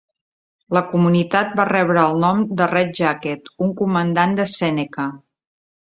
[0.77, 5.11] La comunitat va rebre el nom de Red Jacket, un comandant de Sèneca.